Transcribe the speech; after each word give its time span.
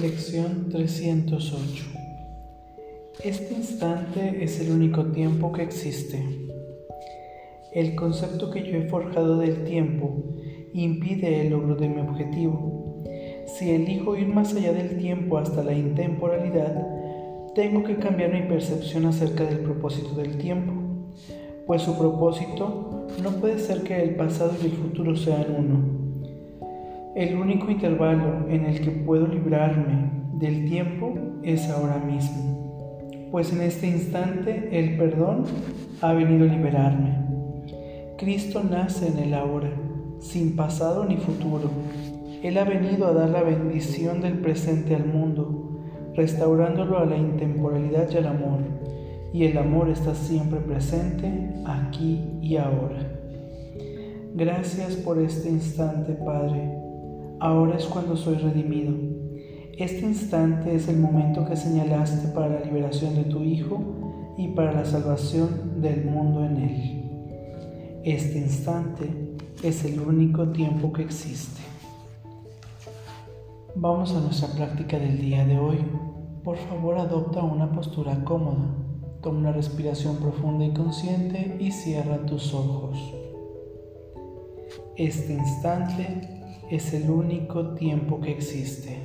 Lección 0.00 0.68
308 0.70 1.84
Este 3.24 3.54
instante 3.54 4.44
es 4.44 4.60
el 4.60 4.70
único 4.70 5.06
tiempo 5.06 5.50
que 5.50 5.62
existe. 5.62 6.24
El 7.72 7.96
concepto 7.96 8.52
que 8.52 8.62
yo 8.62 8.78
he 8.78 8.88
forjado 8.88 9.38
del 9.38 9.64
tiempo 9.64 10.22
impide 10.72 11.40
el 11.40 11.50
logro 11.50 11.74
de 11.74 11.88
mi 11.88 12.00
objetivo. 12.00 13.02
Si 13.46 13.70
elijo 13.70 14.16
ir 14.16 14.28
más 14.28 14.54
allá 14.54 14.72
del 14.72 14.98
tiempo 14.98 15.36
hasta 15.36 15.64
la 15.64 15.72
intemporalidad, 15.72 16.86
tengo 17.56 17.82
que 17.82 17.96
cambiar 17.96 18.32
mi 18.32 18.42
percepción 18.42 19.04
acerca 19.06 19.44
del 19.44 19.60
propósito 19.60 20.14
del 20.14 20.38
tiempo, 20.38 20.74
pues 21.66 21.82
su 21.82 21.98
propósito 21.98 23.08
no 23.20 23.30
puede 23.32 23.58
ser 23.58 23.82
que 23.82 24.00
el 24.00 24.14
pasado 24.14 24.52
y 24.62 24.66
el 24.66 24.72
futuro 24.72 25.16
sean 25.16 25.46
uno 25.58 25.97
el 27.18 27.34
único 27.34 27.68
intervalo 27.68 28.48
en 28.48 28.64
el 28.64 28.80
que 28.80 28.92
puedo 28.92 29.26
librarme 29.26 30.08
del 30.34 30.68
tiempo 30.68 31.14
es 31.42 31.68
ahora 31.68 31.98
mismo, 31.98 33.08
pues 33.32 33.52
en 33.52 33.62
este 33.62 33.88
instante 33.88 34.68
el 34.70 34.96
perdón 34.96 35.42
ha 36.00 36.12
venido 36.12 36.48
a 36.48 36.54
liberarme. 36.54 37.18
Cristo 38.18 38.62
nace 38.62 39.08
en 39.08 39.18
el 39.18 39.34
ahora, 39.34 39.72
sin 40.20 40.54
pasado 40.54 41.06
ni 41.06 41.16
futuro. 41.16 41.72
Él 42.44 42.56
ha 42.56 42.62
venido 42.62 43.08
a 43.08 43.12
dar 43.12 43.30
la 43.30 43.42
bendición 43.42 44.20
del 44.20 44.34
presente 44.34 44.94
al 44.94 45.06
mundo, 45.06 45.80
restaurándolo 46.14 46.98
a 46.98 47.04
la 47.04 47.16
intemporalidad 47.16 48.08
y 48.12 48.16
al 48.16 48.28
amor. 48.28 48.60
Y 49.32 49.42
el 49.42 49.58
amor 49.58 49.88
está 49.88 50.14
siempre 50.14 50.60
presente, 50.60 51.50
aquí 51.66 52.38
y 52.40 52.58
ahora. 52.58 53.10
Gracias 54.36 54.94
por 54.94 55.18
este 55.18 55.48
instante, 55.48 56.12
Padre 56.12 56.86
Ahora 57.40 57.76
es 57.76 57.84
cuando 57.84 58.16
soy 58.16 58.34
redimido. 58.36 58.94
Este 59.76 60.00
instante 60.00 60.74
es 60.74 60.88
el 60.88 60.98
momento 60.98 61.46
que 61.46 61.54
señalaste 61.54 62.28
para 62.28 62.48
la 62.48 62.60
liberación 62.60 63.14
de 63.14 63.24
tu 63.24 63.44
Hijo 63.44 64.34
y 64.36 64.48
para 64.48 64.72
la 64.72 64.84
salvación 64.84 65.80
del 65.80 66.04
mundo 66.04 66.44
en 66.44 66.56
él. 66.56 68.00
Este 68.02 68.38
instante 68.38 69.36
es 69.62 69.84
el 69.84 70.00
único 70.00 70.48
tiempo 70.48 70.92
que 70.92 71.02
existe. 71.02 71.60
Vamos 73.76 74.12
a 74.14 74.20
nuestra 74.20 74.48
práctica 74.48 74.98
del 74.98 75.20
día 75.20 75.44
de 75.44 75.60
hoy. 75.60 75.78
Por 76.42 76.56
favor, 76.56 76.98
adopta 76.98 77.40
una 77.44 77.70
postura 77.70 78.24
cómoda. 78.24 78.74
Toma 79.22 79.38
una 79.38 79.52
respiración 79.52 80.16
profunda 80.16 80.64
y 80.64 80.72
consciente 80.72 81.56
y 81.60 81.70
cierra 81.70 82.18
tus 82.26 82.52
ojos. 82.52 82.98
Este 84.96 85.34
instante 85.34 86.37
es 86.70 86.92
el 86.92 87.10
único 87.10 87.74
tiempo 87.74 88.20
que 88.20 88.32
existe. 88.32 88.98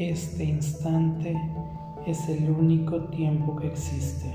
Este 0.00 0.44
instante 0.44 1.36
es 2.06 2.26
el 2.30 2.50
único 2.50 3.04
tiempo 3.10 3.54
que 3.56 3.66
existe. 3.66 4.34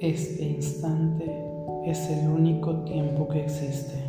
Este 0.00 0.44
instante 0.44 1.24
es 1.86 2.10
el 2.10 2.28
único 2.28 2.84
tiempo 2.84 3.26
que 3.28 3.44
existe. 3.44 4.05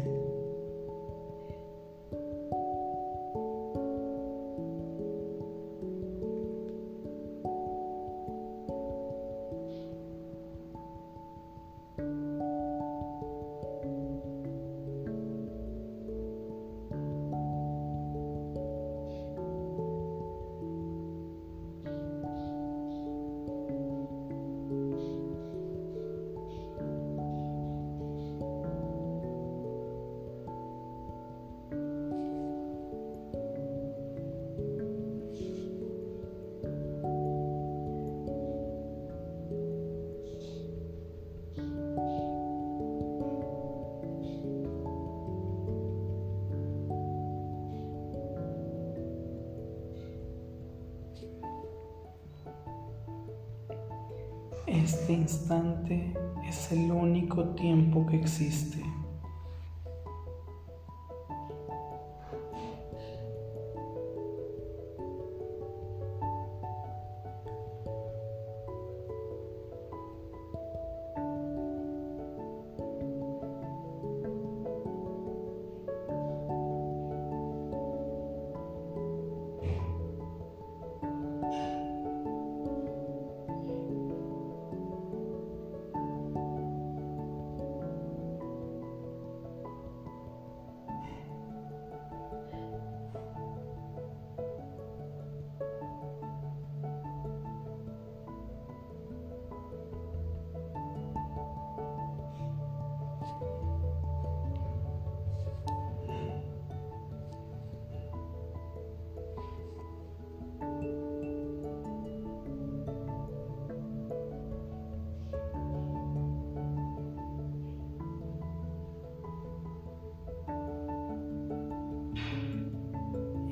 Este 54.88 55.12
instante 55.12 56.14
es 56.48 56.72
el 56.72 56.90
único 56.90 57.50
tiempo 57.56 58.06
que 58.06 58.16
existe. 58.16 58.82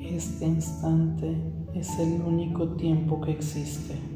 Este 0.08 0.46
instante 0.46 1.36
es 1.74 1.98
el 1.98 2.22
único 2.22 2.76
tiempo 2.76 3.20
que 3.20 3.32
existe. 3.32 4.15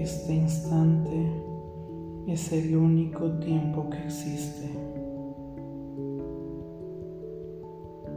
Este 0.00 0.32
instante 0.32 1.30
es 2.26 2.50
el 2.52 2.74
único 2.74 3.30
tiempo 3.32 3.90
que 3.90 3.98
existe. 3.98 4.70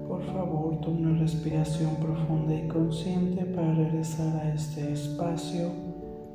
Por 0.08 0.24
favor, 0.28 0.80
toma 0.80 1.10
una 1.10 1.20
respiración 1.20 1.98
profunda 1.98 2.56
y 2.56 2.70
consciente 2.70 3.44
para 3.44 3.74
regresar 3.74 4.34
a 4.38 4.54
este 4.54 4.94
espacio 4.94 5.72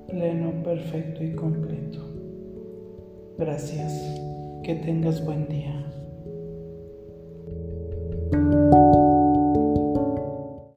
pleno, 0.07 0.63
perfecto 0.63 1.25
y 1.25 1.35
completo. 1.35 2.01
Gracias. 3.39 4.21
Que 4.63 4.75
tengas 4.75 5.25
buen 5.25 5.49
día. 5.49 5.88